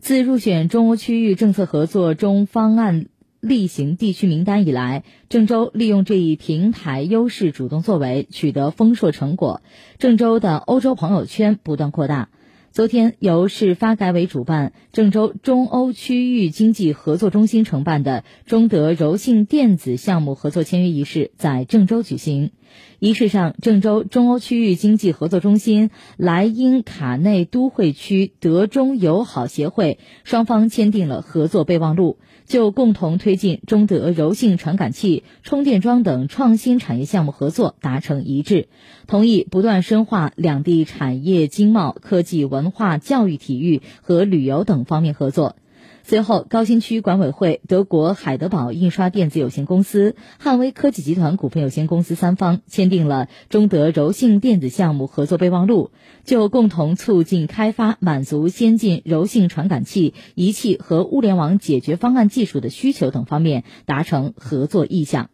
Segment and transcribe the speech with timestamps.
[0.00, 3.06] 自入选中欧区域政策合作中方案
[3.40, 9.60] 例行地区名单以来，郑州利用这一平台优势，主动作为，取得丰硕成果。
[9.98, 12.30] 郑州的欧洲朋友圈不断扩大。
[12.72, 22.52] 昨天，由市发改委主办、郑州中欧区域经济合作中心承办的中德柔性电子项目合作签约仪式在郑州举行。
[23.00, 38.68] 仪式上，郑州中欧区域经济合作中心、莱茵卡内都会区德中友好协会双方签订了合作备忘录，就共同推进中德柔性传感器、充电桩等创新产业项目合作达成一致，
[39.08, 42.59] 同意不断深化两地产业经贸、科技文。
[42.62, 45.56] 文化、教育、体育和旅游等方面合作。
[46.02, 55.90] 随后，高新区管委会、德国海德堡印刷电子有限公司、汉威科技集团股份有限公司三方签订了中德柔性电子项目合作备忘录，
[56.24, 65.28] 就共同促进开发满足先进柔性传感器、仪器和物联网解决方案技术的需求等方面达成合作意向。